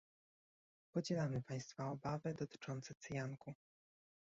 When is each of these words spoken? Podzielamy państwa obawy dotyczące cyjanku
Podzielamy 0.95 1.41
państwa 1.41 1.91
obawy 1.91 2.33
dotyczące 2.33 2.93
cyjanku 2.95 3.53